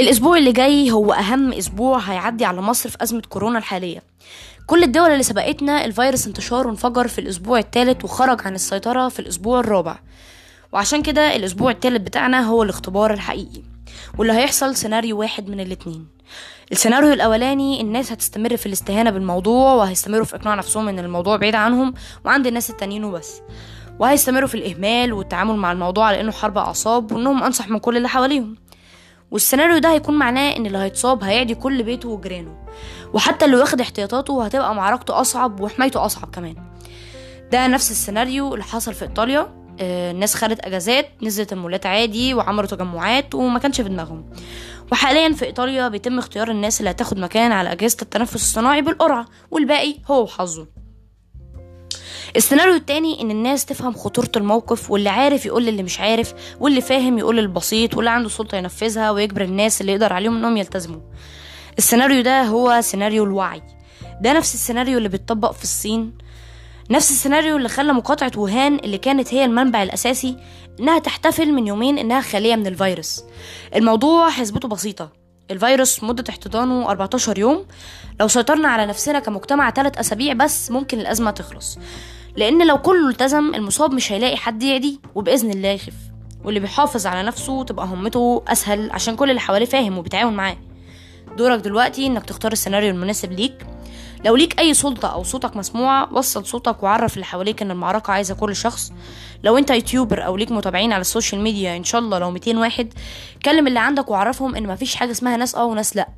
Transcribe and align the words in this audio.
الأسبوع 0.00 0.38
اللي 0.38 0.52
جاي 0.52 0.90
هو 0.90 1.12
أهم 1.12 1.52
أسبوع 1.52 1.98
هيعدي 1.98 2.44
على 2.44 2.60
مصر 2.60 2.88
في 2.90 2.96
أزمة 3.02 3.22
كورونا 3.28 3.58
الحالية. 3.58 4.02
كل 4.66 4.82
الدول 4.82 5.10
اللي 5.10 5.22
سبقتنا 5.22 5.84
الفيروس 5.84 6.26
انتشاره 6.26 6.70
انفجر 6.70 7.08
في 7.08 7.20
الأسبوع 7.20 7.58
الثالث 7.58 8.04
وخرج 8.04 8.40
عن 8.44 8.54
السيطرة 8.54 9.08
في 9.08 9.20
الأسبوع 9.20 9.60
الرابع. 9.60 9.98
وعشان 10.72 11.02
كده 11.02 11.36
الأسبوع 11.36 11.70
الثالث 11.70 12.02
بتاعنا 12.02 12.40
هو 12.40 12.62
الاختبار 12.62 13.12
الحقيقي 13.12 13.62
واللي 14.18 14.32
هيحصل 14.32 14.76
سيناريو 14.76 15.18
واحد 15.18 15.48
من 15.48 15.60
الاتنين. 15.60 16.06
السيناريو 16.72 17.12
الأولاني 17.12 17.80
الناس 17.80 18.12
هتستمر 18.12 18.56
في 18.56 18.66
الاستهانة 18.66 19.10
بالموضوع 19.10 19.74
وهيستمروا 19.74 20.24
في 20.24 20.36
إقناع 20.36 20.54
نفسهم 20.54 20.88
إن 20.88 20.98
الموضوع 20.98 21.36
بعيد 21.36 21.54
عنهم 21.54 21.94
وعند 22.24 22.46
الناس 22.46 22.70
التانيين 22.70 23.04
وبس. 23.04 23.40
وهيستمروا 23.98 24.48
في 24.48 24.54
الإهمال 24.54 25.12
والتعامل 25.12 25.56
مع 25.56 25.72
الموضوع 25.72 26.06
على 26.06 26.20
إنه 26.20 26.32
حرب 26.32 26.58
أعصاب 26.58 27.12
وإنهم 27.12 27.42
أنصح 27.42 27.68
من 27.68 27.78
كل 27.78 27.96
اللي 27.96 28.08
حواليهم. 28.08 28.56
والسيناريو 29.34 29.78
ده 29.78 29.92
هيكون 29.92 30.18
معناه 30.18 30.56
إن 30.56 30.66
اللي 30.66 30.78
هيتصاب 30.78 31.24
هيعدي 31.24 31.54
كل 31.54 31.82
بيته 31.82 32.08
وجيرانه. 32.08 32.56
وحتى 33.14 33.44
اللي 33.44 33.56
واخد 33.56 33.80
احتياطاته 33.80 34.44
هتبقى 34.44 34.74
معركته 34.74 35.20
أصعب 35.20 35.60
وحمايته 35.60 36.06
أصعب 36.06 36.30
كمان. 36.34 36.56
ده 37.52 37.66
نفس 37.66 37.90
السيناريو 37.90 38.52
اللي 38.54 38.64
حصل 38.64 38.94
في 38.94 39.02
إيطاليا. 39.02 39.64
آه، 39.80 40.10
الناس 40.10 40.34
خدت 40.34 40.60
أجازات 40.66 41.08
نزلت 41.22 41.52
المولات 41.52 41.86
عادي 41.86 42.34
وعملوا 42.34 42.66
تجمعات 42.66 43.34
وما 43.34 43.58
كانش 43.58 43.80
في 43.80 43.88
دماغهم. 43.88 44.30
وحاليا 44.92 45.32
في 45.32 45.44
إيطاليا 45.44 45.88
بيتم 45.88 46.18
اختيار 46.18 46.50
الناس 46.50 46.80
اللي 46.80 46.90
هتاخد 46.90 47.18
مكان 47.18 47.52
على 47.52 47.72
أجهزة 47.72 47.96
التنفس 48.02 48.34
الصناعي 48.34 48.82
بالقرعة 48.82 49.26
والباقي 49.50 49.96
هو 50.10 50.22
وحظه. 50.22 50.66
السيناريو 52.36 52.74
التاني 52.74 53.20
إن 53.20 53.30
الناس 53.30 53.64
تفهم 53.64 53.92
خطورة 53.92 54.30
الموقف 54.36 54.90
واللي 54.90 55.08
عارف 55.08 55.46
يقول 55.46 55.64
للي 55.64 55.82
مش 55.82 56.00
عارف 56.00 56.34
واللي 56.60 56.80
فاهم 56.80 57.18
يقول 57.18 57.36
للبسيط 57.36 57.94
واللي 57.96 58.10
عنده 58.10 58.28
سلطة 58.28 58.56
ينفذها 58.56 59.10
ويجبر 59.10 59.42
الناس 59.42 59.80
اللي 59.80 59.92
يقدر 59.92 60.12
عليهم 60.12 60.36
إنهم 60.36 60.56
يلتزموا. 60.56 61.00
السيناريو 61.78 62.22
ده 62.22 62.42
هو 62.42 62.80
سيناريو 62.80 63.24
الوعي. 63.24 63.62
ده 64.20 64.32
نفس 64.32 64.54
السيناريو 64.54 64.98
اللي 64.98 65.08
بيتطبق 65.08 65.52
في 65.52 65.62
الصين. 65.62 66.18
نفس 66.90 67.10
السيناريو 67.10 67.56
اللي 67.56 67.68
خلى 67.68 67.92
مقاطعة 67.92 68.32
ووهان 68.36 68.74
اللي 68.74 68.98
كانت 68.98 69.34
هي 69.34 69.44
المنبع 69.44 69.82
الأساسي 69.82 70.36
إنها 70.80 70.98
تحتفل 70.98 71.52
من 71.52 71.66
يومين 71.66 71.98
إنها 71.98 72.20
خالية 72.20 72.56
من 72.56 72.66
الفيروس. 72.66 73.24
الموضوع 73.74 74.30
حسبته 74.30 74.68
بسيطة. 74.68 75.23
الفيروس 75.50 76.04
مدة 76.04 76.24
احتضانه 76.28 76.90
14 76.90 77.38
يوم. 77.38 77.64
لو 78.20 78.28
سيطرنا 78.28 78.68
على 78.68 78.86
نفسنا 78.86 79.18
كمجتمع 79.18 79.70
3 79.70 80.00
أسابيع 80.00 80.32
بس 80.32 80.70
ممكن 80.70 81.00
الأزمة 81.00 81.30
تخلص. 81.30 81.78
لأن 82.36 82.66
لو 82.66 82.78
كله 82.78 83.08
التزم 83.08 83.54
المصاب 83.54 83.94
مش 83.94 84.12
هيلاقي 84.12 84.36
حد 84.36 84.62
يعدي 84.62 85.00
وبإذن 85.14 85.50
الله 85.50 85.68
يخف. 85.68 85.94
واللي 86.44 86.60
بيحافظ 86.60 87.06
على 87.06 87.22
نفسه 87.22 87.64
تبقى 87.64 87.86
مهمته 87.86 88.42
أسهل 88.48 88.90
عشان 88.90 89.16
كل 89.16 89.30
اللي 89.30 89.40
حواليه 89.40 89.66
فاهم 89.66 89.98
وبيتعاون 89.98 90.32
معاه. 90.32 90.56
دورك 91.36 91.60
دلوقتي 91.60 92.06
إنك 92.06 92.24
تختار 92.24 92.52
السيناريو 92.52 92.90
المناسب 92.90 93.32
ليك. 93.32 93.66
لو 94.24 94.36
ليك 94.36 94.60
أي 94.60 94.74
سلطة 94.74 95.08
أو 95.08 95.22
صوتك 95.22 95.56
مسموع 95.56 96.08
وصل 96.12 96.46
صوتك 96.46 96.82
وعرف 96.82 97.14
اللي 97.14 97.24
حواليك 97.24 97.62
إن 97.62 97.70
المعركة 97.70 98.10
عايزة 98.10 98.34
كل 98.34 98.56
شخص. 98.56 98.92
لو 99.44 99.58
أنت 99.58 99.70
YouTuber 99.70 100.26
أو 100.26 100.36
ليك 100.36 100.52
متابعين 100.52 100.92
على 100.92 101.00
ال 101.00 101.06
social 101.06 101.40
media 101.40 101.76
إن 101.76 101.84
شاء 101.84 102.00
الله 102.00 102.18
لو 102.18 102.30
200 102.30 102.58
واحد 102.58 102.92
كلم 103.44 103.66
اللي 103.66 103.78
عندك 103.80 104.10
وعرفهم 104.10 104.54
إن 104.54 104.66
مفيش 104.66 104.94
حاجة 104.94 105.10
اسمها 105.10 105.36
ناس 105.36 105.54
أه 105.54 105.64
وناس 105.64 105.96
لأ. 105.96 106.08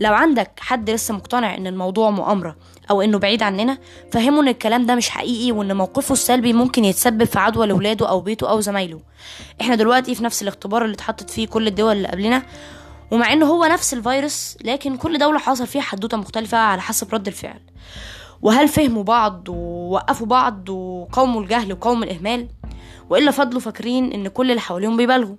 لو 0.00 0.14
عندك 0.14 0.50
حد 0.60 0.90
لسه 0.90 1.14
مقتنع 1.14 1.54
إن 1.54 1.66
الموضوع 1.66 2.10
مؤامرة 2.10 2.56
أو 2.90 3.02
إنه 3.02 3.18
بعيد 3.18 3.42
عننا 3.42 3.78
فهمه 4.12 4.40
إن 4.42 4.48
الكلام 4.48 4.86
ده 4.86 4.94
مش 4.94 5.08
حقيقي 5.10 5.52
وإن 5.52 5.76
موقفه 5.76 6.12
السلبي 6.12 6.52
ممكن 6.52 6.84
يتسبب 6.84 7.24
في 7.24 7.38
عدوى 7.38 7.66
لولاده 7.66 8.08
أو 8.08 8.20
بيته 8.20 8.50
أو 8.50 8.60
زمايله. 8.60 9.00
إحنا 9.60 9.74
دلوقتي 9.74 10.14
في 10.14 10.24
نفس 10.24 10.42
الاختبار 10.42 10.84
اللي 10.84 10.94
اتحطت 10.94 11.30
فيه 11.30 11.46
كل 11.46 11.66
الدول 11.66 11.96
اللي 11.96 12.08
قبلنا 12.08 12.42
ومع 13.12 13.32
انه 13.32 13.46
هو 13.46 13.64
نفس 13.64 13.94
الفيروس 13.94 14.56
لكن 14.64 14.96
كل 14.96 15.18
دولة 15.18 15.38
حصل 15.38 15.66
فيها 15.66 15.82
حدوتة 15.82 16.16
مختلفة 16.16 16.58
على 16.58 16.80
حسب 16.80 17.14
رد 17.14 17.26
الفعل. 17.26 17.60
وهل 18.42 18.68
فهموا 18.68 19.02
بعض 19.02 19.48
ووقفوا 19.48 20.26
بعض 20.26 20.68
وقاوموا 20.68 21.42
الجهل 21.42 21.72
وقاوموا 21.72 22.04
الإهمال؟ 22.04 22.48
وإلا 23.10 23.30
فضلوا 23.30 23.60
فاكرين 23.60 24.12
إن 24.12 24.28
كل 24.28 24.50
اللي 24.50 24.60
حواليهم 24.60 24.96
بيبالغوا. 24.96 25.36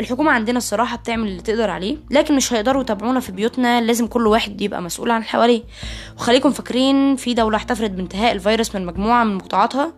الحكومة 0.00 0.30
عندنا 0.30 0.58
الصراحة 0.58 0.96
بتعمل 0.96 1.28
اللي 1.28 1.42
تقدر 1.42 1.70
عليه 1.70 1.96
لكن 2.10 2.36
مش 2.36 2.52
هيقدروا 2.52 2.82
يتابعونا 2.82 3.20
في 3.20 3.32
بيوتنا 3.32 3.80
لازم 3.80 4.06
كل 4.06 4.26
واحد 4.26 4.60
يبقى 4.60 4.82
مسؤول 4.82 5.10
عن 5.10 5.24
حواليه. 5.24 5.62
وخليكم 6.16 6.50
فاكرين 6.50 7.16
في 7.16 7.34
دولة 7.34 7.56
احتفلت 7.56 7.90
بانتهاء 7.90 8.32
الفيروس 8.32 8.74
من 8.74 8.86
مجموعة 8.86 9.24
من 9.24 9.34
مقطعاتها 9.34 9.92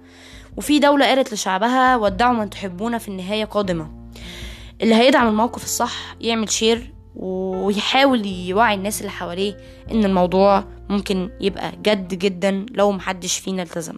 وفي 0.56 0.78
دولة 0.78 1.06
قالت 1.06 1.32
لشعبها 1.32 1.97
ودعوا 1.97 2.34
من 2.34 2.50
تحبون 2.50 2.98
في 2.98 3.09
النهاية 3.09 3.44
قادمة 3.44 3.97
اللي 4.83 4.94
هيدعم 4.94 5.28
الموقف 5.28 5.65
الصح 5.65 6.16
يعمل 6.21 6.50
شير 6.50 6.93
ويحاول 7.16 8.27
يوعي 8.27 8.75
الناس 8.75 9.00
اللي 9.00 9.11
حواليه 9.12 9.56
إن 9.93 10.05
الموضوع 10.05 10.65
ممكن 10.89 11.31
يبقى 11.41 11.72
جد 11.83 12.15
جدا 12.15 12.66
لو 12.71 12.93
محدش 12.93 13.39
فينا 13.39 13.62
التزم 13.62 13.94